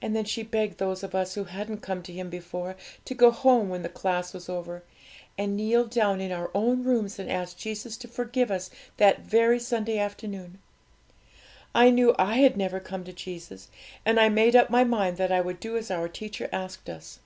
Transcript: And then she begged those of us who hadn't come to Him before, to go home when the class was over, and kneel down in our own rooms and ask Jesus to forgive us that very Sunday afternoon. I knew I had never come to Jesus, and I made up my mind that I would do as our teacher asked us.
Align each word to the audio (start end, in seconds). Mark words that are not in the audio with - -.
And 0.00 0.14
then 0.14 0.26
she 0.26 0.44
begged 0.44 0.78
those 0.78 1.02
of 1.02 1.12
us 1.12 1.34
who 1.34 1.42
hadn't 1.42 1.80
come 1.82 2.04
to 2.04 2.12
Him 2.12 2.30
before, 2.30 2.76
to 3.04 3.14
go 3.16 3.32
home 3.32 3.68
when 3.68 3.82
the 3.82 3.88
class 3.88 4.32
was 4.32 4.48
over, 4.48 4.84
and 5.36 5.56
kneel 5.56 5.86
down 5.86 6.20
in 6.20 6.30
our 6.30 6.52
own 6.54 6.84
rooms 6.84 7.18
and 7.18 7.28
ask 7.28 7.56
Jesus 7.56 7.96
to 7.96 8.06
forgive 8.06 8.52
us 8.52 8.70
that 8.98 9.22
very 9.22 9.58
Sunday 9.58 9.98
afternoon. 9.98 10.60
I 11.74 11.90
knew 11.90 12.14
I 12.16 12.36
had 12.36 12.56
never 12.56 12.78
come 12.78 13.02
to 13.02 13.12
Jesus, 13.12 13.66
and 14.06 14.20
I 14.20 14.28
made 14.28 14.54
up 14.54 14.70
my 14.70 14.84
mind 14.84 15.16
that 15.16 15.32
I 15.32 15.40
would 15.40 15.58
do 15.58 15.76
as 15.76 15.90
our 15.90 16.06
teacher 16.08 16.48
asked 16.52 16.88
us. 16.88 17.18